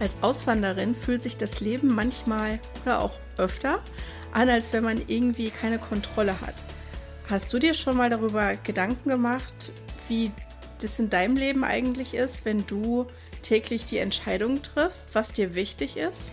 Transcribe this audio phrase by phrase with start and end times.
[0.00, 3.82] Als Auswanderin fühlt sich das Leben manchmal oder auch öfter
[4.32, 6.64] an, als wenn man irgendwie keine Kontrolle hat.
[7.28, 9.72] Hast du dir schon mal darüber Gedanken gemacht,
[10.08, 10.30] wie
[10.80, 13.06] das in deinem Leben eigentlich ist, wenn du
[13.42, 16.32] täglich die Entscheidungen triffst, was dir wichtig ist?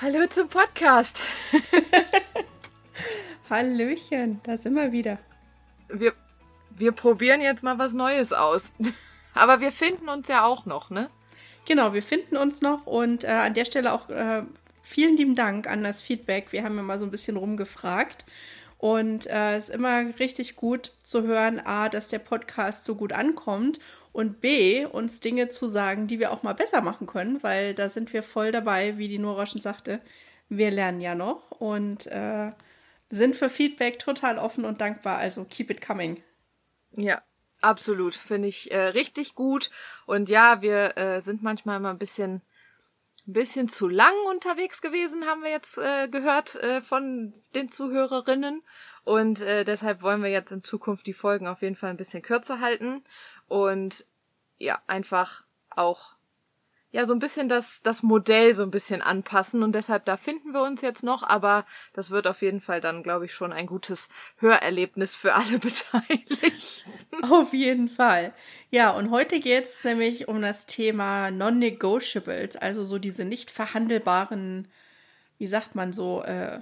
[0.00, 1.20] Hallo zum Podcast.
[3.48, 5.18] Hallöchen, da sind wir wieder.
[5.88, 6.14] Wir,
[6.70, 8.72] wir probieren jetzt mal was Neues aus.
[9.34, 11.10] Aber wir finden uns ja auch noch, ne?
[11.64, 14.42] Genau, wir finden uns noch und äh, an der Stelle auch äh,
[14.82, 16.50] vielen lieben Dank an das Feedback.
[16.50, 18.24] Wir haben ja mal so ein bisschen rumgefragt.
[18.84, 23.14] Und es äh, ist immer richtig gut zu hören, A, dass der Podcast so gut
[23.14, 23.80] ankommt
[24.12, 27.88] und B, uns Dinge zu sagen, die wir auch mal besser machen können, weil da
[27.88, 30.02] sind wir voll dabei, wie die Nora schon sagte.
[30.50, 32.52] Wir lernen ja noch und äh,
[33.08, 35.16] sind für Feedback total offen und dankbar.
[35.16, 36.22] Also keep it coming.
[36.92, 37.22] Ja,
[37.62, 38.14] absolut.
[38.14, 39.70] Finde ich äh, richtig gut.
[40.04, 42.42] Und ja, wir äh, sind manchmal mal ein bisschen
[43.26, 48.62] ein bisschen zu lang unterwegs gewesen, haben wir jetzt äh, gehört äh, von den Zuhörerinnen.
[49.04, 52.22] Und äh, deshalb wollen wir jetzt in Zukunft die Folgen auf jeden Fall ein bisschen
[52.22, 53.04] kürzer halten.
[53.48, 54.06] Und
[54.58, 56.13] ja, einfach auch
[56.94, 60.52] ja so ein bisschen das das Modell so ein bisschen anpassen und deshalb da finden
[60.52, 63.66] wir uns jetzt noch, aber das wird auf jeden Fall dann glaube ich schon ein
[63.66, 66.52] gutes Hörerlebnis für alle Beteiligten.
[67.22, 68.32] Auf jeden Fall.
[68.70, 74.68] Ja, und heute geht es nämlich um das Thema Non-Negotiables, also so diese nicht verhandelbaren,
[75.38, 76.60] wie sagt man so, äh,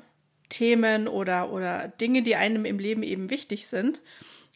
[0.49, 4.01] Themen oder, oder Dinge, die einem im Leben eben wichtig sind.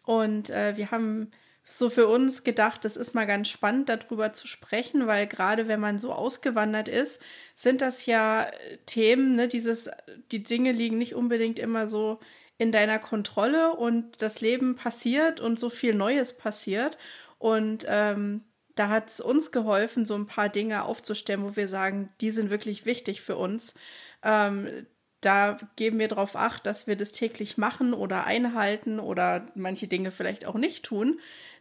[0.05, 1.31] Und äh, wir haben
[1.69, 5.81] so für uns gedacht, das ist mal ganz spannend, darüber zu sprechen, weil gerade wenn
[5.81, 7.21] man so ausgewandert ist,
[7.55, 9.91] sind das ja äh, Themen, ne, dieses,
[10.31, 12.21] die Dinge liegen nicht unbedingt immer so
[12.59, 16.99] in deiner Kontrolle und das Leben passiert und so viel Neues passiert.
[17.39, 18.45] Und ähm,
[18.77, 22.49] da hat es uns geholfen, so ein paar Dinge aufzustellen, wo wir sagen, die sind
[22.49, 23.75] wirklich wichtig für uns.
[24.23, 24.87] Ähm,
[25.21, 30.11] da geben wir darauf acht, dass wir das täglich machen oder einhalten oder manche Dinge
[30.11, 31.19] vielleicht auch nicht tun,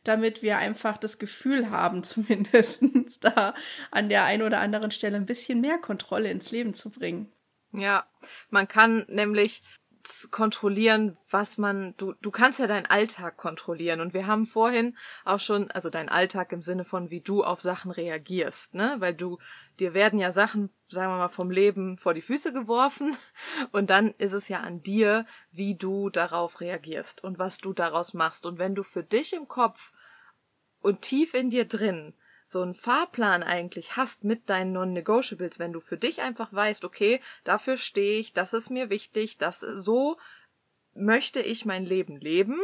[0.08, 2.84] damit wir einfach das Gefühl haben, zumindest
[3.22, 3.54] da
[3.92, 7.32] an der einen oder anderen Stelle ein bisschen mehr Kontrolle ins Leben zu bringen.
[7.72, 8.08] Ja,
[8.50, 9.64] man kann nämlich
[10.32, 14.02] kontrollieren, was man, du, du kannst ja deinen Alltag kontrollieren.
[14.02, 17.62] Und wir haben vorhin auch schon, also deinen Alltag im Sinne von, wie du auf
[17.62, 18.96] Sachen reagierst, ne?
[19.00, 19.38] Weil du,
[19.80, 23.16] dir werden ja Sachen, sagen wir mal, vom Leben vor die Füße geworfen.
[23.72, 28.14] Und dann ist es ja an dir, wie du darauf reagierst und was du daraus
[28.14, 28.46] machst.
[28.46, 29.92] Und wenn du für dich im Kopf
[30.82, 32.14] und tief in dir drin
[32.46, 37.20] so einen Fahrplan eigentlich hast mit deinen Non-Negotiables, wenn du für dich einfach weißt, okay,
[37.44, 40.18] dafür stehe ich, das ist mir wichtig, das so
[40.94, 42.60] möchte ich mein Leben leben,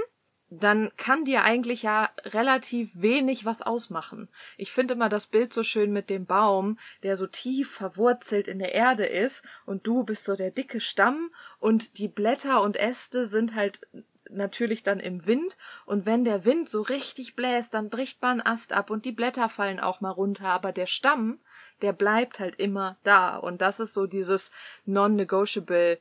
[0.52, 4.28] dann kann dir eigentlich ja relativ wenig was ausmachen.
[4.58, 8.59] Ich finde immer das Bild so schön mit dem Baum, der so tief verwurzelt in
[8.59, 13.28] der Erde ist und du bist so der dicke Stamm und die Blätter und Äste
[13.28, 13.88] sind halt
[14.33, 15.57] natürlich dann im Wind.
[15.86, 19.50] Und wenn der Wind so richtig bläst, dann bricht man Ast ab und die Blätter
[19.50, 21.39] fallen auch mal runter, aber der Stamm,
[21.81, 23.38] der bleibt halt immer da.
[23.38, 24.51] Und das ist so dieses
[24.86, 26.00] non-negotiable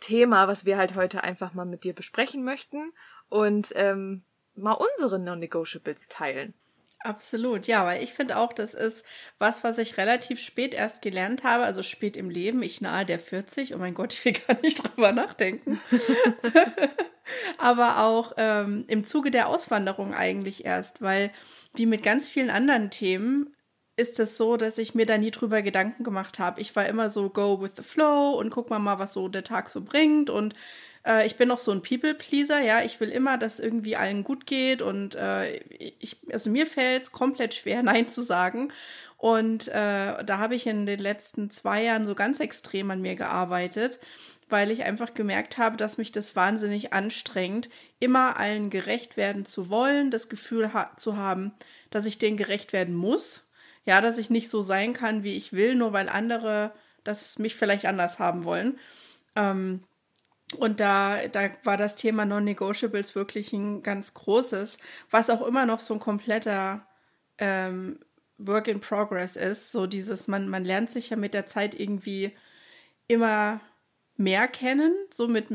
[0.00, 2.92] Thema, was wir halt heute einfach mal mit dir besprechen möchten.
[3.28, 4.22] Und ähm,
[4.54, 6.54] mal unsere non-negotiables teilen.
[7.06, 9.06] Absolut, ja, weil ich finde auch, das ist
[9.38, 13.20] was, was ich relativ spät erst gelernt habe, also spät im Leben, ich nahe der
[13.20, 15.80] 40, oh mein Gott, ich will gar nicht drüber nachdenken.
[17.58, 21.30] Aber auch ähm, im Zuge der Auswanderung eigentlich erst, weil
[21.74, 23.54] wie mit ganz vielen anderen Themen
[23.96, 26.60] ist es so, dass ich mir da nie drüber Gedanken gemacht habe.
[26.60, 29.44] Ich war immer so go with the flow und guck mal mal, was so der
[29.44, 30.54] Tag so bringt und
[31.06, 32.82] äh, ich bin noch so ein People-Pleaser, ja.
[32.82, 35.58] Ich will immer, dass irgendwie allen gut geht und äh,
[35.98, 38.72] ich, also mir fällt es komplett schwer, Nein zu sagen.
[39.16, 43.14] Und äh, da habe ich in den letzten zwei Jahren so ganz extrem an mir
[43.14, 43.98] gearbeitet,
[44.48, 49.70] weil ich einfach gemerkt habe, dass mich das wahnsinnig anstrengt, immer allen gerecht werden zu
[49.70, 51.52] wollen, das Gefühl ha zu haben,
[51.90, 53.45] dass ich denen gerecht werden muss.
[53.86, 56.72] Ja, dass ich nicht so sein kann, wie ich will, nur weil andere
[57.04, 58.78] das mich vielleicht anders haben wollen.
[59.36, 59.84] Ähm,
[60.58, 64.78] und da, da war das Thema Non-Negotiables wirklich ein ganz großes,
[65.10, 66.86] was auch immer noch so ein kompletter
[67.38, 67.98] ähm,
[68.38, 69.72] Work in Progress ist.
[69.72, 72.32] So dieses, man, man lernt sich ja mit der Zeit irgendwie
[73.08, 73.60] immer
[74.16, 74.94] mehr kennen.
[75.12, 75.46] So mit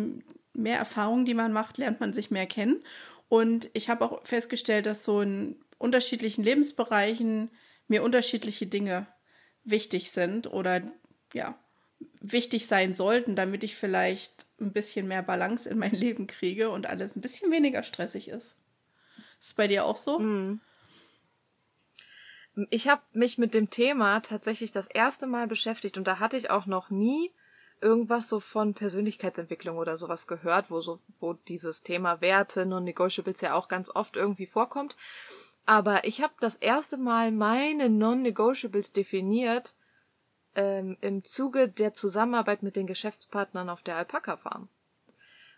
[0.53, 2.83] mehr Erfahrungen, die man macht, lernt man sich mehr kennen.
[3.29, 7.49] Und ich habe auch festgestellt, dass so in unterschiedlichen Lebensbereichen
[7.91, 9.05] mir unterschiedliche Dinge
[9.63, 10.81] wichtig sind oder
[11.33, 11.59] ja,
[12.21, 16.87] wichtig sein sollten, damit ich vielleicht ein bisschen mehr Balance in mein Leben kriege und
[16.87, 18.57] alles ein bisschen weniger stressig ist.
[19.39, 20.19] Ist es bei dir auch so?
[20.19, 20.61] Mm.
[22.69, 26.49] Ich habe mich mit dem Thema tatsächlich das erste Mal beschäftigt und da hatte ich
[26.49, 27.31] auch noch nie
[27.81, 33.41] irgendwas so von Persönlichkeitsentwicklung oder sowas gehört, wo so, wo dieses Thema Werte und Negotiables
[33.41, 34.95] ja auch ganz oft irgendwie vorkommt.
[35.65, 39.75] Aber ich habe das erste Mal meine Non-Negotiables definiert
[40.55, 44.69] ähm, im Zuge der Zusammenarbeit mit den Geschäftspartnern auf der Alpaka Farm.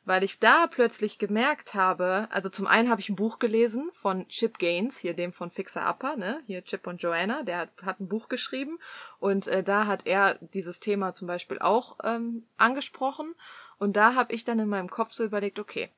[0.05, 4.27] Weil ich da plötzlich gemerkt habe, also zum einen habe ich ein Buch gelesen von
[4.27, 8.01] Chip Gaines, hier dem von Fixer Upper, ne, hier Chip und Joanna, der hat, hat
[8.01, 8.79] ein Buch geschrieben
[9.19, 13.33] und äh, da hat er dieses Thema zum Beispiel auch ähm, angesprochen
[13.79, 15.89] und da habe ich dann in meinem Kopf so überlegt, okay,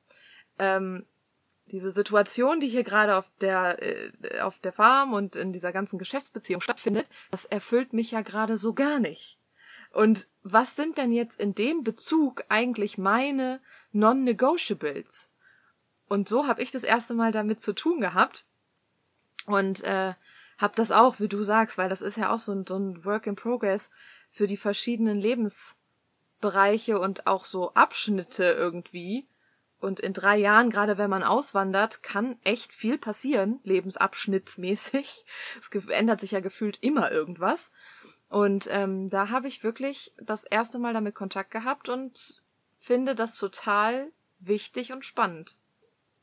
[0.60, 1.04] ähm,
[1.72, 5.98] diese Situation, die hier gerade auf der äh, auf der Farm und in dieser ganzen
[5.98, 9.38] Geschäftsbeziehung stattfindet, das erfüllt mich ja gerade so gar nicht.
[9.92, 13.60] Und was sind denn jetzt in dem Bezug eigentlich meine
[13.92, 15.30] Non-Negotiables?
[16.08, 18.46] Und so habe ich das erste Mal damit zu tun gehabt
[19.46, 20.14] und äh,
[20.58, 23.04] habe das auch, wie du sagst, weil das ist ja auch so ein, so ein
[23.04, 23.90] Work in Progress
[24.30, 29.26] für die verschiedenen Lebensbereiche und auch so Abschnitte irgendwie
[29.86, 35.24] und in drei Jahren, gerade wenn man auswandert, kann echt viel passieren, lebensabschnittsmäßig.
[35.60, 37.72] Es ändert sich ja gefühlt immer irgendwas.
[38.28, 42.42] Und ähm, da habe ich wirklich das erste Mal damit Kontakt gehabt und
[42.80, 44.10] finde das total
[44.40, 45.56] wichtig und spannend.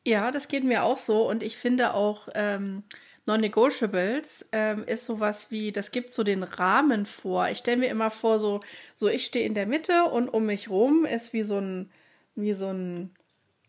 [0.06, 1.28] Ja, das geht mir auch so.
[1.30, 2.84] Und ich finde auch ähm,
[3.26, 7.48] Non-Negotiables ähm, ist sowas wie, das gibt so den Rahmen vor.
[7.48, 8.60] Ich stelle mir immer vor, so,
[8.94, 11.90] so ich stehe in der Mitte und um mich rum ist wie so ein,
[12.36, 13.12] wie so ein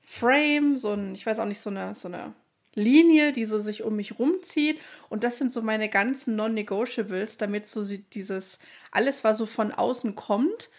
[0.05, 2.35] Frame, so ein, ich weiß auch nicht, so eine, so eine
[2.75, 4.81] Linie, die so sich um mich rumzieht.
[5.09, 8.59] Und das sind so meine ganzen Non-Negotiables, damit so dieses,
[8.91, 10.71] alles, was so von außen kommt.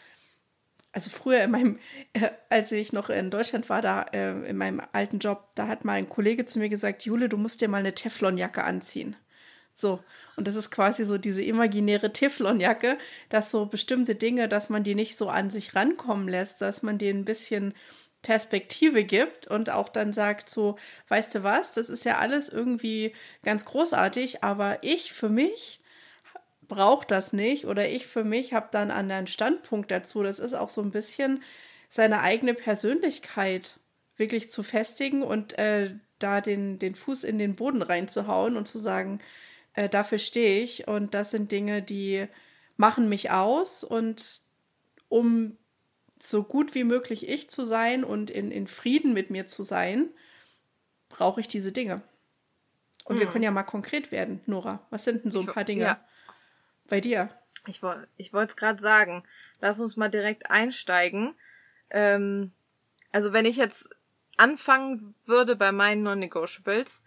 [0.92, 1.80] Also früher in meinem,
[2.14, 5.86] äh, als ich noch in Deutschland war, da äh, in meinem alten Job, da hat
[5.86, 9.16] mal ein Kollege zu mir gesagt, Jule, du musst dir mal eine Teflonjacke anziehen.
[9.78, 10.00] So,
[10.38, 12.98] und das ist quasi so diese imaginäre Teflonjacke,
[13.28, 16.98] dass so bestimmte Dinge, dass man die nicht so an sich rankommen lässt, dass man
[16.98, 17.74] die ein bisschen
[18.26, 20.80] Perspektive gibt und auch dann sagt so,
[21.10, 23.14] weißt du was, das ist ja alles irgendwie
[23.44, 25.80] ganz großartig, aber ich für mich
[26.68, 30.24] brauche das nicht oder ich für mich habe dann einen anderen Standpunkt dazu.
[30.24, 31.44] Das ist auch so ein bisschen
[31.92, 33.80] seine eigene Persönlichkeit
[34.18, 38.80] wirklich zu festigen und äh, da den, den Fuß in den Boden reinzuhauen und zu
[38.80, 39.20] sagen,
[39.76, 42.26] äh, dafür stehe ich und das sind Dinge, die
[42.76, 44.42] machen mich aus und
[45.10, 45.58] um
[46.20, 50.10] so gut wie möglich ich zu sein und in, in Frieden mit mir zu sein,
[51.10, 52.02] brauche ich diese Dinge.
[53.04, 53.20] Und hm.
[53.22, 54.86] wir können ja mal konkret werden, Nora.
[54.90, 56.06] Was sind denn so ein paar Dinge ja.
[56.88, 57.30] bei dir?
[57.68, 57.82] Ich,
[58.18, 59.24] ich wollte es gerade sagen.
[59.60, 61.36] Lass uns mal direkt einsteigen.
[61.90, 62.52] Ähm,
[63.12, 63.90] also wenn ich jetzt
[64.38, 67.04] anfangen würde bei meinen Non-Negotiables,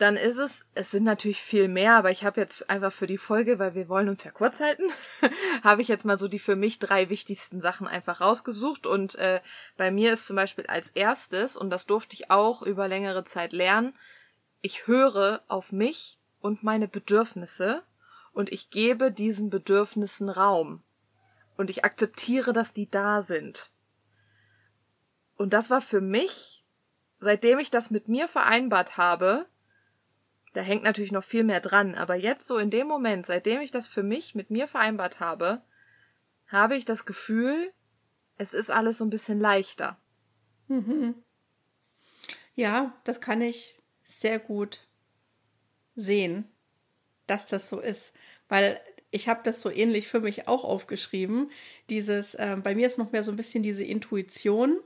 [0.00, 3.18] dann ist es, es sind natürlich viel mehr, aber ich habe jetzt einfach für die
[3.18, 4.90] Folge, weil wir wollen uns ja kurz halten,
[5.62, 8.86] habe ich jetzt mal so die für mich drei wichtigsten Sachen einfach rausgesucht.
[8.86, 9.42] Und äh,
[9.76, 13.52] bei mir ist zum Beispiel als erstes, und das durfte ich auch über längere Zeit
[13.52, 13.92] lernen,
[14.62, 17.82] ich höre auf mich und meine Bedürfnisse
[18.32, 20.82] und ich gebe diesen Bedürfnissen Raum.
[21.58, 23.70] Und ich akzeptiere, dass die da sind.
[25.36, 26.64] Und das war für mich,
[27.18, 29.46] seitdem ich das mit mir vereinbart habe,
[30.52, 33.70] da hängt natürlich noch viel mehr dran, aber jetzt so in dem Moment, seitdem ich
[33.70, 35.62] das für mich mit mir vereinbart habe,
[36.48, 37.72] habe ich das Gefühl,
[38.36, 39.98] es ist alles so ein bisschen leichter.
[40.68, 41.14] Mhm.
[42.54, 44.86] Ja, das kann ich sehr gut
[45.94, 46.48] sehen,
[47.26, 48.16] dass das so ist,
[48.48, 48.80] weil
[49.12, 51.50] ich habe das so ähnlich für mich auch aufgeschrieben.
[51.88, 54.80] Dieses, äh, bei mir ist noch mehr so ein bisschen diese Intuition,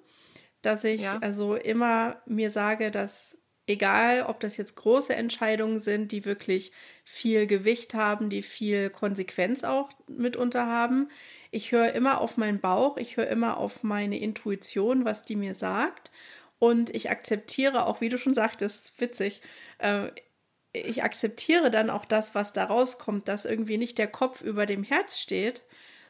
[0.62, 1.18] dass ich ja.
[1.20, 7.46] also immer mir sage, dass Egal, ob das jetzt große Entscheidungen sind, die wirklich viel
[7.46, 11.08] Gewicht haben, die viel Konsequenz auch mitunter haben.
[11.50, 15.54] Ich höre immer auf meinen Bauch, ich höre immer auf meine Intuition, was die mir
[15.54, 16.10] sagt.
[16.58, 19.40] Und ich akzeptiere auch, wie du schon sagtest, witzig,
[19.78, 20.08] äh,
[20.74, 24.82] ich akzeptiere dann auch das, was da rauskommt, dass irgendwie nicht der Kopf über dem
[24.82, 25.62] Herz steht,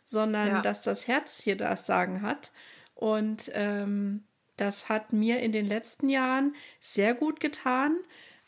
[0.07, 0.63] sondern ja.
[0.63, 2.51] dass das Herz hier das Sagen hat.
[2.95, 4.25] Und ähm,
[4.57, 7.97] das hat mir in den letzten Jahren sehr gut getan.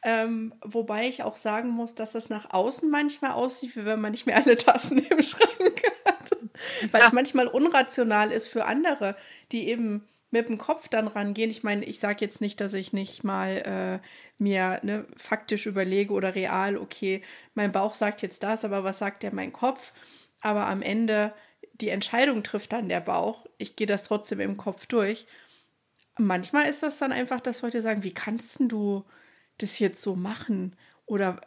[0.02, 4.12] Ähm, wobei ich auch sagen muss, dass das nach außen manchmal aussieht, wie wenn man
[4.12, 6.30] nicht mehr alle Tassen im Schrank hat.
[6.92, 7.06] Weil ja.
[7.08, 9.16] es manchmal unrational ist für andere,
[9.50, 11.50] die eben mit dem Kopf dann rangehen.
[11.50, 14.06] Ich meine, ich sage jetzt nicht, dass ich nicht mal äh,
[14.38, 17.22] mir ne, faktisch überlege oder real, okay,
[17.54, 19.92] mein Bauch sagt jetzt das, aber was sagt der mein Kopf?
[20.40, 21.32] Aber am Ende,
[21.72, 23.46] die Entscheidung trifft dann der Bauch.
[23.58, 25.26] Ich gehe das trotzdem im Kopf durch.
[26.18, 29.04] Manchmal ist das dann einfach, dass Leute sagen, wie kannst du
[29.58, 30.76] das jetzt so machen?
[31.04, 31.40] Oder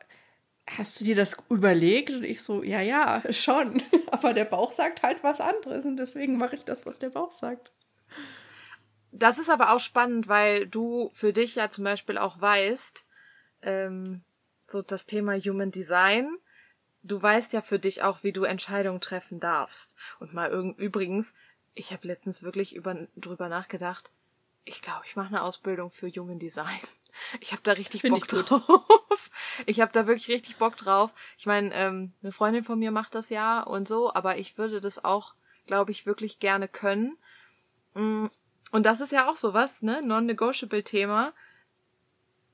[0.68, 2.12] hast du dir das überlegt?
[2.12, 3.82] Und ich so, ja, ja, schon.
[4.12, 7.32] Aber der Bauch sagt halt was anderes und deswegen mache ich das, was der Bauch
[7.32, 7.72] sagt.
[9.12, 13.06] Das ist aber auch spannend, weil du für dich ja zum Beispiel auch weißt,
[13.64, 14.22] ähm,
[14.68, 16.38] so das Thema Human Design,
[17.04, 19.96] du weißt ja für dich auch, wie du Entscheidungen treffen darfst.
[20.20, 21.34] Und mal übrigens,
[21.74, 24.12] ich habe letztens wirklich über, drüber nachgedacht,
[24.70, 26.80] ich glaube, ich mache eine Ausbildung für Human Design.
[27.42, 29.30] Ich habe da richtig Bock drauf.
[29.66, 31.12] Ich habe da wirklich richtig Bock drauf.
[31.38, 34.80] Ich meine, ähm, eine Freundin von mir macht das ja und so, aber ich würde
[34.80, 35.34] das auch,
[35.66, 37.18] glaube ich, wirklich gerne können.
[37.94, 38.28] Mm,
[38.72, 40.02] und das ist ja auch sowas, ne?
[40.02, 41.34] Non-negotiable Thema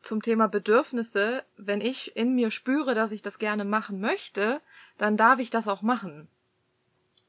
[0.01, 1.43] zum Thema Bedürfnisse.
[1.57, 4.61] Wenn ich in mir spüre, dass ich das gerne machen möchte,
[4.97, 6.27] dann darf ich das auch machen.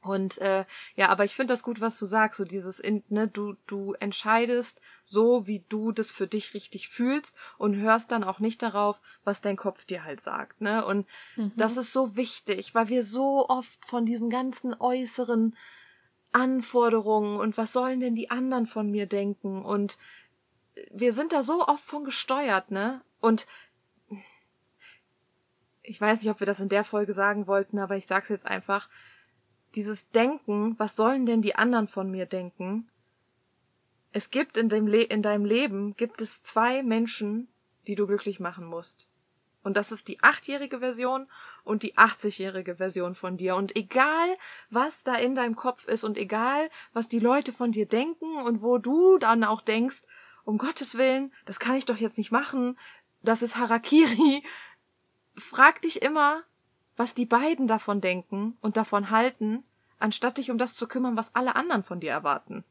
[0.09, 3.57] Und äh, ja, aber ich finde das gut, was du sagst, so dieses, ne, du,
[3.67, 8.63] du entscheidest so, wie du das für dich richtig fühlst und hörst dann auch nicht
[8.63, 10.85] darauf, was dein Kopf dir halt sagt, ne?
[10.85, 11.53] Und mhm.
[11.57, 15.57] das ist so wichtig, weil wir so oft von diesen ganzen äußeren
[16.33, 19.99] Anforderungen und was sollen denn die anderen von mir denken und
[20.91, 23.01] wir sind da so oft von gesteuert, ne?
[23.21, 23.47] Und
[25.83, 28.47] ich weiß nicht, ob wir das in der Folge sagen wollten, aber ich sag's jetzt
[28.47, 28.89] einfach
[29.77, 32.89] dieses Denken, was sollen denn die anderen von mir denken?
[34.13, 37.49] Es gibt in, dem Le in deinem Leben gibt es zwei Menschen,
[37.87, 39.09] die du glücklich machen musst.
[39.63, 41.27] Und das ist die achtjährige Version
[41.65, 43.57] und die 80-jährige Version von dir.
[43.57, 44.37] Und egal,
[44.71, 48.63] was da in deinem Kopf ist und egal, was die Leute von dir denken und
[48.63, 50.05] wo du dann auch denkst,
[50.45, 52.79] um Gottes Willen, das kann ich doch jetzt nicht machen,
[53.23, 54.45] das ist Harakiri.
[55.37, 56.45] Frag dich immer,
[56.97, 59.63] was die beiden davon denken und davon halten,
[59.99, 62.65] anstatt dich um das zu kümmern, was alle anderen von dir erwarten.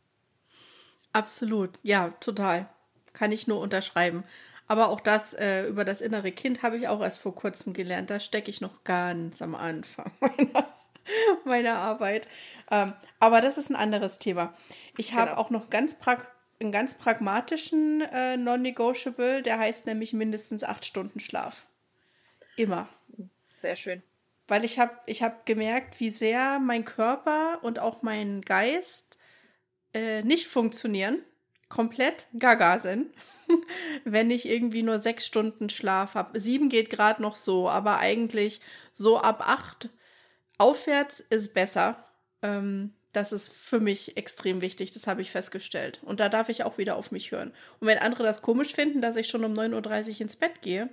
[1.13, 2.67] Absolut, ja, total.
[3.13, 4.23] Kann ich nur unterschreiben.
[4.67, 8.09] Aber auch das äh, über das innere Kind habe ich auch erst vor kurzem gelernt.
[8.09, 10.73] Da stecke ich noch ganz am Anfang meiner,
[11.45, 12.27] meiner Arbeit.
[12.71, 14.53] Ähm, aber das ist ein anderes Thema.
[14.97, 15.41] Ich habe genau.
[15.41, 16.25] auch noch ganz prag
[16.59, 21.67] einen ganz pragmatischen äh, Non-Negotiable, der heißt nämlich mindestens acht Stunden Schlaf.
[22.55, 22.87] Immer.
[23.61, 24.01] Sehr schön
[24.47, 29.17] weil ich habe ich hab gemerkt, wie sehr mein Körper und auch mein Geist
[29.93, 31.23] äh, nicht funktionieren,
[31.69, 33.13] komplett gaga sind,
[34.03, 36.39] wenn ich irgendwie nur sechs Stunden Schlaf habe.
[36.39, 38.61] Sieben geht gerade noch so, aber eigentlich
[38.91, 39.89] so ab acht
[40.57, 42.05] aufwärts ist besser.
[42.41, 46.01] Ähm, das ist für mich extrem wichtig, das habe ich festgestellt.
[46.03, 47.53] Und da darf ich auch wieder auf mich hören.
[47.79, 50.89] Und wenn andere das komisch finden, dass ich schon um 9.30 Uhr ins Bett gehe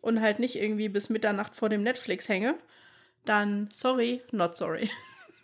[0.00, 2.56] und halt nicht irgendwie bis Mitternacht vor dem Netflix hänge,
[3.24, 4.90] dann sorry, not sorry.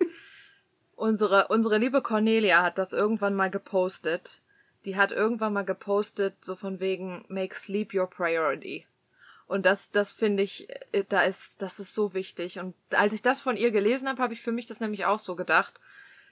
[0.97, 4.43] unsere, unsere liebe Cornelia hat das irgendwann mal gepostet.
[4.85, 8.87] Die hat irgendwann mal gepostet, so von wegen, make sleep your priority.
[9.47, 12.59] Und das, das finde ich, äh, da ist, das ist so wichtig.
[12.59, 15.19] Und als ich das von ihr gelesen habe, habe ich für mich das nämlich auch
[15.19, 15.81] so gedacht.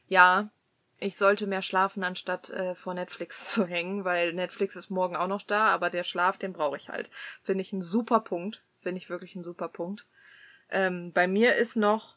[0.08, 0.50] Ja,
[0.98, 5.28] ich sollte mehr schlafen, anstatt äh, vor Netflix zu hängen, weil Netflix ist morgen auch
[5.28, 7.10] noch da, aber der Schlaf, den brauche ich halt.
[7.42, 8.62] Finde ich ein super Punkt.
[8.80, 10.06] Finde ich wirklich ein super Punkt.
[10.72, 12.16] Ähm, bei mir ist noch,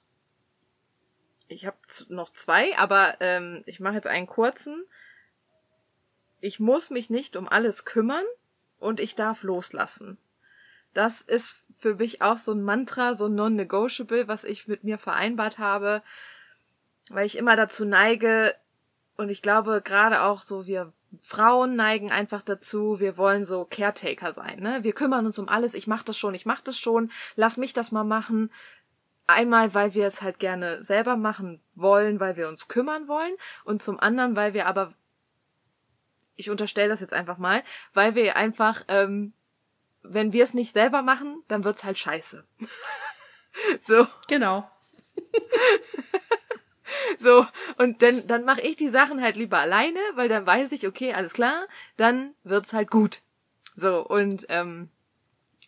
[1.47, 1.77] ich habe
[2.09, 4.85] noch zwei, aber ähm, ich mache jetzt einen kurzen.
[6.39, 8.23] Ich muss mich nicht um alles kümmern
[8.79, 10.17] und ich darf loslassen.
[10.93, 15.57] Das ist für mich auch so ein Mantra, so non-negotiable, was ich mit mir vereinbart
[15.57, 16.01] habe,
[17.09, 18.55] weil ich immer dazu neige,
[19.17, 24.31] und ich glaube gerade auch so wir Frauen neigen einfach dazu, wir wollen so Caretaker
[24.33, 24.83] sein, ne?
[24.83, 27.73] Wir kümmern uns um alles, ich mach das schon, ich mach das schon, lass mich
[27.73, 28.51] das mal machen.
[29.27, 33.81] Einmal, weil wir es halt gerne selber machen wollen, weil wir uns kümmern wollen und
[33.81, 34.93] zum anderen, weil wir aber
[36.35, 39.33] ich unterstelle das jetzt einfach mal, weil wir einfach ähm,
[40.09, 42.45] wenn wir es nicht selber machen, dann wird's halt scheiße.
[43.79, 44.07] so.
[44.27, 44.69] Genau.
[47.17, 47.45] so,
[47.77, 51.13] und dann, dann mache ich die Sachen halt lieber alleine, weil dann weiß ich, okay,
[51.13, 53.21] alles klar, dann wird's halt gut.
[53.75, 54.89] So, und ähm,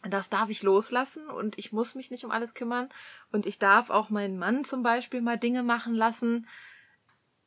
[0.03, 2.89] das darf ich loslassen und ich muss mich nicht um alles kümmern.
[3.32, 6.48] Und ich darf auch meinen Mann zum Beispiel mal Dinge machen lassen.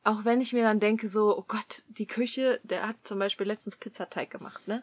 [0.02, 3.47] Auch wenn ich mir dann denke, so, oh Gott, die Küche, der hat zum Beispiel
[3.47, 4.82] letztens Pizzateig gemacht, ne?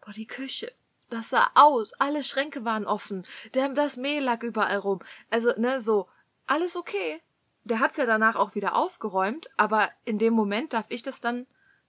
[0.00, 0.72] Boah, die Küche,
[1.10, 3.24] das sah aus, alle Schränke waren offen,
[3.54, 5.00] der, das Mehl lag überall rum.
[5.30, 6.08] Also, ne, so,
[6.46, 7.20] alles okay.
[7.64, 11.46] Der hat's ja danach auch wieder aufgeräumt, aber in dem Moment darf ich das dann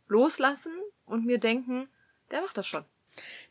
[0.07, 0.73] loslassen
[1.05, 1.89] und mir denken,
[2.31, 2.85] der macht das schon.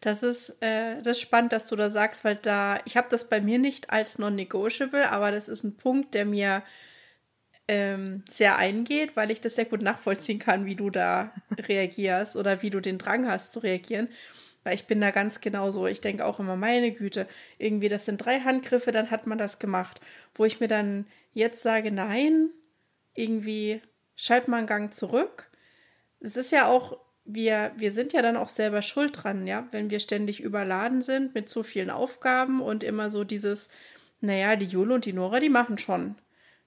[0.00, 3.28] Das ist, äh, das ist spannend, dass du da sagst, weil da, ich habe das
[3.28, 6.62] bei mir nicht als non-negotiable, aber das ist ein Punkt, der mir
[7.68, 12.62] ähm, sehr eingeht, weil ich das sehr gut nachvollziehen kann, wie du da reagierst oder
[12.62, 14.08] wie du den Drang hast zu reagieren.
[14.64, 15.86] Weil ich bin da ganz genauso.
[15.86, 17.26] Ich denke auch immer, meine Güte,
[17.58, 20.00] irgendwie, das sind drei Handgriffe, dann hat man das gemacht.
[20.34, 22.50] Wo ich mir dann jetzt sage, nein,
[23.14, 23.82] irgendwie
[24.14, 25.50] schalt mal einen Gang zurück.
[26.20, 29.90] Es ist ja auch wir, wir sind ja dann auch selber schuld dran, ja, wenn
[29.90, 33.68] wir ständig überladen sind mit zu vielen Aufgaben und immer so dieses,
[34.20, 36.16] naja, die Jule und die Nora, die machen schon.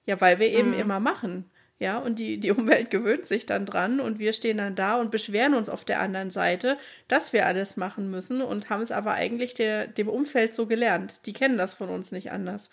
[0.06, 0.78] Ja, weil wir eben mhm.
[0.78, 1.50] immer machen.
[1.78, 5.10] Ja, und die, die Umwelt gewöhnt sich dann dran und wir stehen dann da und
[5.10, 9.12] beschweren uns auf der anderen Seite, dass wir alles machen müssen und haben es aber
[9.12, 11.26] eigentlich der, dem Umfeld so gelernt.
[11.26, 12.70] Die kennen das von uns nicht anders.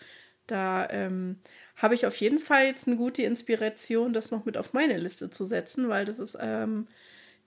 [0.53, 1.39] Da ähm,
[1.77, 5.31] habe ich auf jeden Fall jetzt eine gute Inspiration, das noch mit auf meine Liste
[5.31, 6.87] zu setzen, weil das ist ähm,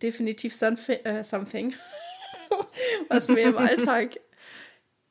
[0.03, 1.73] definitiv äh, something,
[3.09, 4.19] was mir im Alltag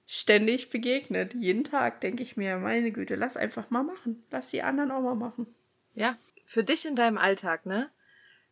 [0.05, 1.35] ständig begegnet.
[1.35, 4.25] Jeden Tag denke ich mir, meine Güte, lass einfach mal machen.
[4.29, 5.47] Lass die anderen auch mal machen.
[5.93, 7.89] Ja, für dich in deinem Alltag, ne?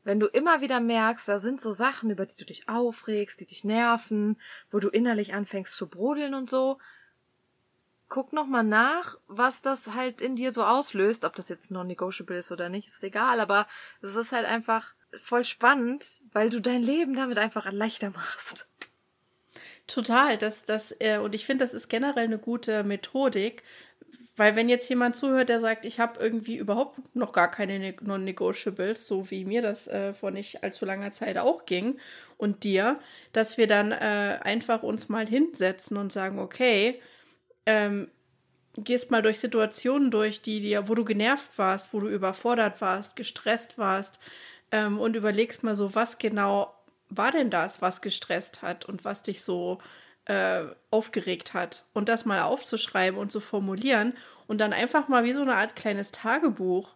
[0.06, 3.46] Wenn du immer wieder merkst, da sind so Sachen, über die du dich aufregst, die
[3.46, 4.38] dich nerven,
[4.72, 6.78] wo du innerlich anfängst zu brodeln und so,
[8.14, 12.38] guck noch mal nach, was das halt in dir so auslöst, ob das jetzt non-negotiable
[12.38, 13.66] ist oder nicht, ist egal, aber
[14.04, 18.68] es ist halt einfach voll spannend, weil du dein Leben damit einfach leichter machst.
[19.88, 23.64] Total, das, das, äh, und ich finde, das ist generell eine gute Methodik,
[24.36, 27.96] weil wenn jetzt jemand zuhört, der sagt, ich habe irgendwie überhaupt noch gar keine ne-,
[28.00, 31.98] Non-Negotiables, so wie mir das äh, vor nicht allzu langer Zeit auch ging
[32.38, 33.00] und dir,
[33.32, 37.02] dass wir dann äh, einfach uns mal hinsetzen und sagen, okay,
[37.66, 38.10] ähm,
[38.76, 43.16] gehst mal durch Situationen durch, die dir, wo du genervt warst, wo du überfordert warst,
[43.16, 44.20] gestresst warst,
[44.72, 46.74] ähm, und überlegst mal so, was genau
[47.10, 49.80] war denn das, was gestresst hat und was dich so
[50.26, 51.86] äh, aufgeregt hat.
[51.94, 54.14] Und das mal aufzuschreiben und zu formulieren
[54.48, 56.96] und dann einfach mal wie so eine Art kleines Tagebuch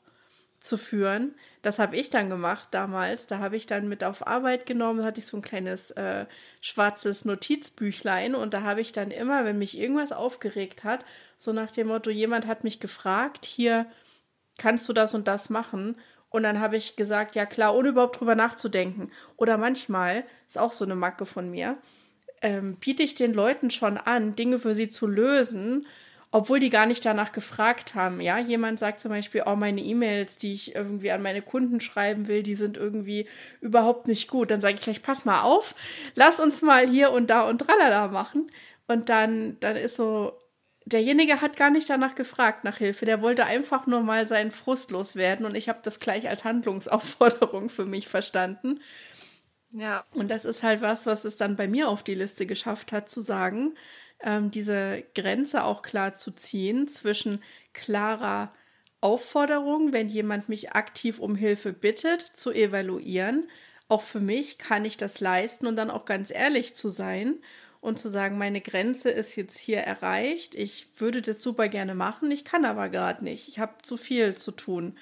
[0.60, 1.36] zu führen.
[1.62, 3.28] Das habe ich dann gemacht damals.
[3.28, 6.26] Da habe ich dann mit auf Arbeit genommen, hatte ich so ein kleines äh,
[6.62, 11.06] schwarzes Notizbüchlein und da habe ich dann immer, wenn mich irgendwas aufgeregt hat,
[11.38, 13.86] so nach dem Motto, jemand hat mich gefragt, hier
[14.58, 15.98] kannst du das und das machen
[16.30, 19.12] und dann habe ich gesagt, ja klar, ohne überhaupt drüber nachzudenken.
[19.38, 21.78] Oder manchmal, ist auch so eine Macke von mir,
[22.42, 25.88] ähm, biete ich den Leuten schon an, Dinge für sie zu lösen,
[26.38, 28.22] obwohl die gar nicht danach gefragt haben.
[28.22, 32.28] Ja, jemand sagt zum Beispiel, oh, meine E-Mails, die ich irgendwie an meine Kunden schreiben
[32.28, 33.28] will, die sind irgendwie
[33.60, 34.52] überhaupt nicht gut.
[34.52, 35.74] Dann sage ich gleich, pass mal auf,
[36.14, 38.52] lass uns mal hier und da und tralala machen.
[38.88, 40.32] Und dann, dann ist so,
[40.86, 43.06] derjenige hat gar nicht danach gefragt nach Hilfe.
[43.06, 47.72] Der wollte einfach nur mal seinen Frust loswerden und ich habe das gleich als Handlungsaufforderung
[47.72, 48.80] für mich verstanden.
[49.72, 50.06] Ja.
[50.14, 53.10] Und das ist halt was, was es dann bei mir auf die Liste geschafft hat,
[53.10, 53.74] zu sagen,
[54.22, 58.52] ähm, diese Grenze auch klar zu ziehen zwischen klarer
[59.02, 63.48] Aufforderung, wenn jemand mich aktiv um Hilfe bittet, zu evaluieren.
[63.90, 67.36] Auch für mich kann ich das leisten und dann auch ganz ehrlich zu sein
[67.80, 70.56] und zu sagen, meine Grenze ist jetzt hier erreicht.
[70.56, 73.48] Ich würde das super gerne machen, ich kann aber gerade nicht.
[73.48, 74.98] Ich habe zu viel zu tun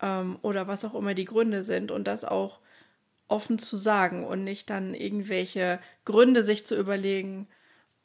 [0.00, 2.60] ähm, oder was auch immer die Gründe sind und das auch
[3.28, 7.48] offen zu sagen und nicht dann irgendwelche Gründe sich zu überlegen,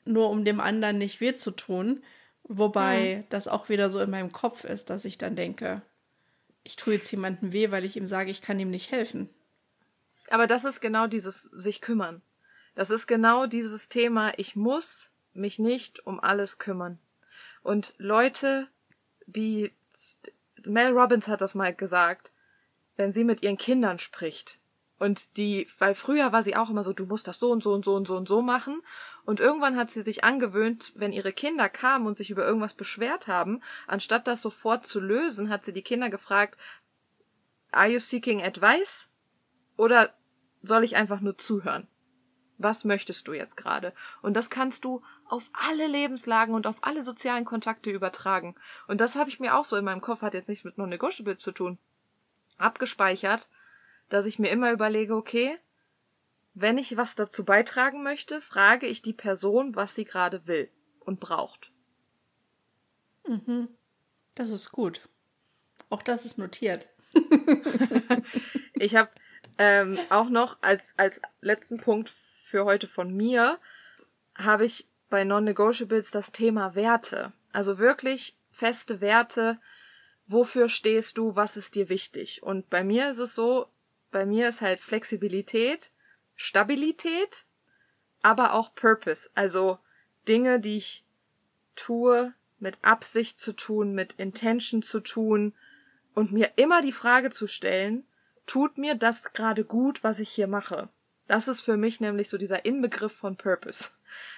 [0.07, 2.03] nur um dem anderen nicht weh zu tun.
[2.43, 3.29] Wobei mhm.
[3.29, 5.81] das auch wieder so in meinem Kopf ist, dass ich dann denke,
[6.63, 9.29] ich tue jetzt jemandem weh, weil ich ihm sage, ich kann ihm nicht helfen.
[10.29, 12.21] Aber das ist genau dieses sich kümmern.
[12.75, 16.99] Das ist genau dieses Thema, ich muss mich nicht um alles kümmern.
[17.63, 18.67] Und Leute,
[19.25, 19.71] die
[20.65, 22.31] Mel Robbins hat das mal gesagt,
[22.95, 24.59] wenn sie mit ihren Kindern spricht.
[24.99, 27.73] Und die, weil früher war sie auch immer so, du musst das so und so
[27.73, 28.81] und so und so und so machen.
[29.27, 33.27] Und irgendwann hat sie sich angewöhnt, wenn ihre Kinder kamen und sich über irgendwas beschwert
[33.27, 36.57] haben, anstatt das sofort zu lösen, hat sie die Kinder gefragt,
[37.71, 39.09] are you seeking advice?
[39.75, 40.13] Oder
[40.63, 41.89] soll ich einfach nur zuhören?
[42.57, 43.91] Was möchtest du jetzt gerade?
[44.21, 48.55] Und das kannst du auf alle Lebenslagen und auf alle sozialen Kontakte übertragen.
[48.87, 51.37] Und das habe ich mir auch so in meinem Kopf, hat jetzt nichts mit Non-Negotiable
[51.37, 51.77] zu tun,
[52.57, 53.49] abgespeichert,
[54.07, 55.59] dass ich mir immer überlege, okay,
[56.59, 61.19] wenn ich was dazu beitragen möchte, frage ich die Person, was sie gerade will und
[61.19, 61.71] braucht.
[63.27, 63.67] Mhm.
[64.33, 65.07] Das ist gut.
[65.89, 66.89] Auch das ist notiert.
[68.73, 69.11] ich habe
[69.59, 73.59] ähm, auch noch als, als letzten Punkt für heute von mir,
[74.35, 77.33] habe ich bei Non-Negotiables das Thema Werte.
[77.51, 79.59] Also wirklich feste Werte.
[80.25, 81.35] Wofür stehst du?
[81.35, 82.41] Was ist dir wichtig?
[82.41, 83.67] Und bei mir ist es so,
[84.09, 85.91] bei mir ist halt Flexibilität,
[86.37, 87.45] Stabilität,
[88.21, 89.29] aber auch Purpose.
[89.33, 89.79] Also
[90.27, 91.03] Dinge, die ich
[91.75, 95.53] tue, mit Absicht zu tun, mit Intention zu tun
[96.13, 98.05] und mir immer die Frage zu stellen,
[98.45, 100.89] tut mir das gerade gut, was ich hier mache?
[101.27, 103.91] Das ist für mich nämlich so dieser Inbegriff von Purpose.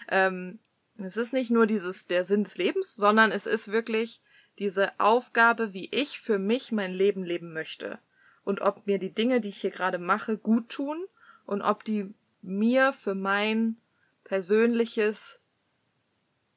[0.08, 0.60] Ähm,
[0.98, 4.22] es ist nicht nur dieses der Sinn des Lebens, sondern es ist wirklich
[4.58, 8.00] diese Aufgabe, wie ich für mich mein Leben leben möchte.
[8.44, 11.06] Und ob mir die Dinge, die ich hier gerade mache, gut tun
[11.50, 13.78] und ob die mir für mein
[14.24, 15.42] persönliches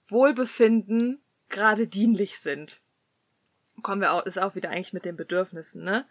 [0.06, 2.80] Wohlbefinden gerade dienlich sind.
[3.82, 6.06] Kommen wir auch, ist auch wieder eigentlich mit den Bedürfnissen, ne?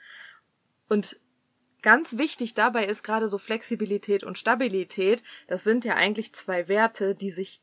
[0.89, 1.19] Und
[1.81, 5.23] Ganz wichtig dabei ist gerade so Flexibilität und Stabilität.
[5.47, 7.59] Das sind ja eigentlich zwei Werte, die sich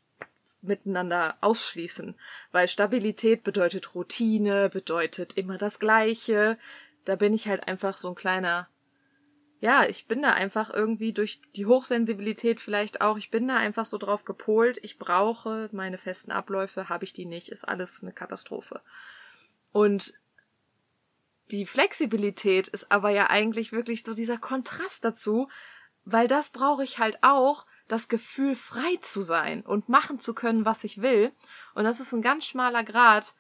[0.61, 2.16] miteinander ausschließen.
[2.50, 6.59] Weil Stabilität bedeutet Routine, bedeutet immer das Gleiche.
[7.04, 8.68] Da bin ich halt einfach so ein kleiner,
[9.61, 13.87] ja, ich bin da einfach irgendwie durch die Hochsensibilität vielleicht auch, ich bin da einfach
[13.87, 18.12] so drauf gepolt, ich brauche meine festen Abläufe, habe ich die nicht, ist alles eine
[18.12, 18.81] Katastrophe.
[19.73, 20.14] Und
[21.51, 25.49] die Flexibilität ist aber ja eigentlich wirklich so dieser Kontrast dazu,
[26.05, 30.66] weil das brauche ich halt auch, das Gefühl frei zu sein und machen zu können,
[30.66, 31.33] was ich will.
[31.75, 33.35] Und das ist ein ganz schmaler Grad,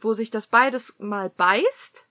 [0.00, 2.08] wo sich das beides mal beißt,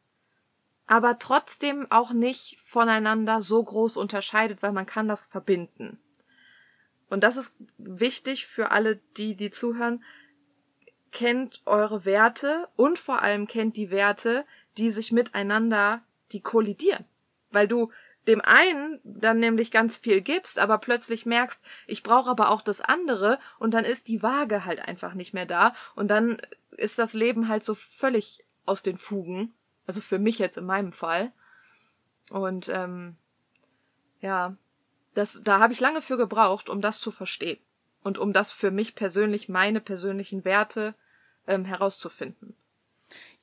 [0.92, 6.02] aber trotzdem auch nicht voneinander so groß unterscheidet, weil man kann das verbinden.
[7.10, 10.04] Und das ist wichtig für alle, die, die zuhören.
[11.14, 14.44] Kennt eure Werte und vor allem kennt die Werte,
[14.76, 16.02] die sich miteinander,
[16.34, 17.06] die kollidieren.
[17.52, 17.90] Weil du
[18.28, 22.82] dem einen dann nämlich ganz viel gibst, aber plötzlich merkst, ich brauche aber auch das
[22.82, 27.14] andere und dann ist die Waage halt einfach nicht mehr da und dann ist das
[27.14, 29.54] Leben halt so völlig aus den Fugen.
[29.92, 31.34] Also für mich jetzt in meinem Fall.
[32.30, 33.18] Und ähm,
[34.22, 34.56] ja,
[35.16, 37.60] das, da habe ich lange für gebraucht, um das zu verstehen
[38.02, 40.96] und um das für mich persönlich, meine persönlichen Werte
[41.46, 42.56] ähm, herauszufinden.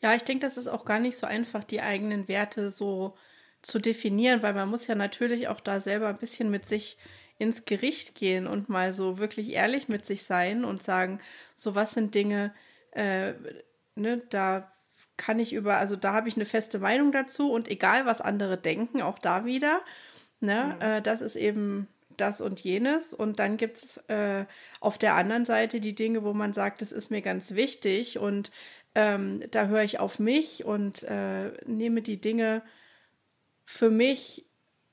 [0.00, 3.14] Ja, ich denke, das ist auch gar nicht so einfach, die eigenen Werte so
[3.60, 6.96] zu definieren, weil man muss ja natürlich auch da selber ein bisschen mit sich
[7.36, 11.20] ins Gericht gehen und mal so wirklich ehrlich mit sich sein und sagen,
[11.54, 12.54] so was sind Dinge,
[12.92, 13.34] äh,
[13.96, 14.72] ne, da
[15.16, 18.56] kann ich über, also da habe ich eine feste Meinung dazu und egal was andere
[18.58, 19.80] denken, auch da wieder,
[20.40, 20.82] ne, mhm.
[20.82, 23.14] äh, das ist eben das und jenes.
[23.14, 24.44] Und dann gibt es äh,
[24.80, 28.50] auf der anderen Seite die Dinge, wo man sagt, das ist mir ganz wichtig und
[28.94, 32.62] ähm, da höre ich auf mich und äh, nehme die Dinge
[33.64, 34.46] für mich,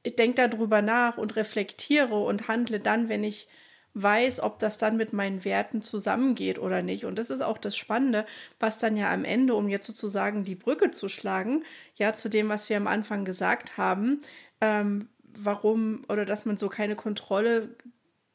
[0.04, 3.48] ich denke darüber nach und reflektiere und handle dann, wenn ich
[3.96, 7.06] weiß, ob das dann mit meinen Werten zusammengeht oder nicht.
[7.06, 8.26] Und das ist auch das Spannende,
[8.60, 11.64] was dann ja am Ende, um jetzt sozusagen die Brücke zu schlagen,
[11.96, 14.22] ja, zu dem, was wir am Anfang gesagt haben,
[14.62, 17.70] ähm, warum oder dass man so keine Kontrolle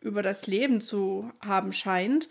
[0.01, 2.29] über das Leben zu haben scheint.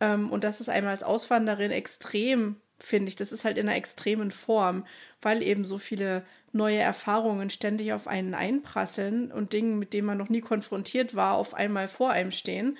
[0.00, 3.16] Ähm, und das ist einmal als Auswanderin extrem finde ich.
[3.16, 4.84] Das ist halt in einer extremen Form,
[5.22, 6.24] weil eben so viele
[6.56, 11.34] neue Erfahrungen ständig auf einen einprasseln und Dinge, mit denen man noch nie konfrontiert war,
[11.36, 12.78] auf einmal vor einem stehen.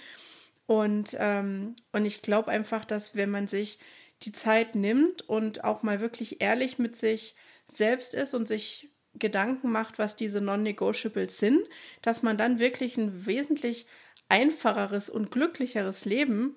[0.67, 3.79] Und, ähm, und ich glaube einfach, dass wenn man sich
[4.23, 7.37] die Zeit nimmt und auch mal wirklich ehrlich mit sich
[7.71, 11.67] selbst ist und sich Gedanken macht, was diese Non-Negotiables sind,
[12.03, 13.87] dass man dann wirklich ein wesentlich
[14.29, 16.57] einfacheres und glücklicheres Leben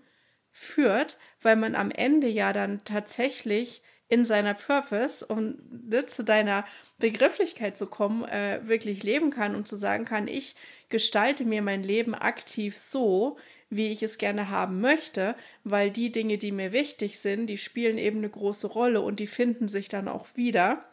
[0.51, 6.65] führt, weil man am Ende ja dann tatsächlich in seiner Purpose, um ne, zu deiner
[6.97, 10.55] Begrifflichkeit zu kommen, äh, wirklich leben kann und zu sagen kann, ich
[10.89, 13.37] gestalte mir mein Leben aktiv so,
[13.69, 17.99] wie ich es gerne haben möchte, weil die Dinge, die mir wichtig sind, die spielen
[17.99, 20.83] eben eine große Rolle und die finden sich dann auch wieder,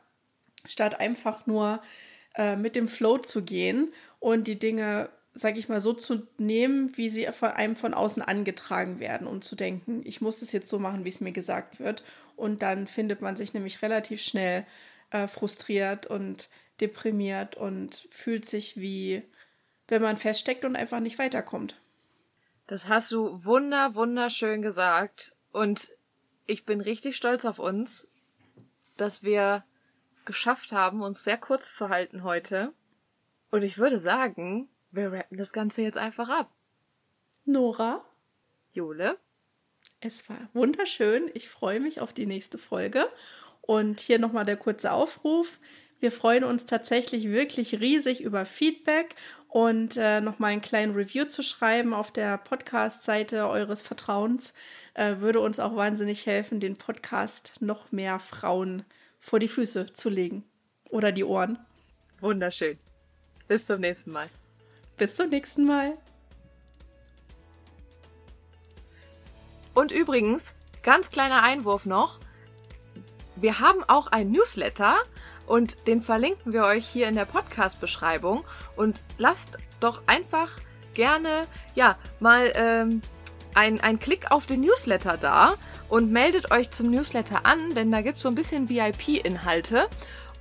[0.67, 1.81] statt einfach nur
[2.35, 6.97] äh, mit dem Flow zu gehen und die Dinge sage ich mal, so zu nehmen,
[6.97, 10.69] wie sie von einem von außen angetragen werden und zu denken, ich muss es jetzt
[10.69, 12.03] so machen, wie es mir gesagt wird.
[12.37, 14.67] Und dann findet man sich nämlich relativ schnell
[15.11, 16.49] äh, frustriert und
[16.81, 19.23] deprimiert und fühlt sich wie,
[19.89, 21.81] wenn man feststeckt und einfach nicht weiterkommt.
[22.67, 25.35] Das hast du wunder, wunderschön gesagt.
[25.53, 25.91] Und
[26.47, 28.09] ich bin richtig stolz auf uns,
[28.97, 29.65] dass wir
[30.15, 32.73] es geschafft haben, uns sehr kurz zu halten heute.
[33.51, 36.51] Und ich würde sagen, wir rappen das Ganze jetzt einfach ab.
[37.45, 38.05] Nora?
[38.73, 39.19] Jule?
[40.01, 41.31] Es war wunderschön.
[41.35, 43.09] Ich freue mich auf die nächste Folge.
[43.61, 45.59] Und hier nochmal der kurze Aufruf.
[45.99, 49.15] Wir freuen uns tatsächlich wirklich riesig über Feedback
[49.49, 54.53] und äh, nochmal einen kleinen Review zu schreiben auf der Podcast-Seite eures Vertrauens
[54.93, 58.85] äh, würde uns auch wahnsinnig helfen, den Podcast noch mehr Frauen
[59.19, 60.45] vor die Füße zu legen
[60.91, 61.59] oder die Ohren.
[62.21, 62.79] Wunderschön.
[63.49, 64.29] Bis zum nächsten Mal.
[64.99, 65.97] Bis zum nächsten Mal.
[69.77, 72.19] Und übrigens, ganz kleiner Einwurf noch.
[73.37, 74.97] Wir haben auch ein Newsletter
[75.47, 78.43] und den verlinken wir euch hier in der Podcast-Beschreibung.
[78.75, 80.51] Und lasst doch einfach
[80.95, 81.43] gerne,
[81.75, 83.03] ja, mal ähm,
[83.55, 85.57] ein, ein Klick auf den Newsletter da
[85.91, 89.89] und meldet euch zum Newsletter an, denn da gibt es so ein bisschen VIP-Inhalte.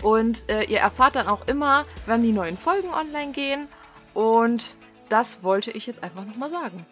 [0.01, 3.67] Und äh, ihr erfahrt dann auch immer, wann die neuen Folgen online gehen.
[4.13, 4.75] Und
[5.09, 6.85] das wollte ich jetzt einfach nochmal sagen.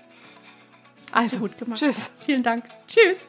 [1.14, 1.80] Also, gut gemacht.
[1.80, 2.10] Tschüss.
[2.26, 2.66] Vielen Dank.
[2.88, 3.28] Tschüss.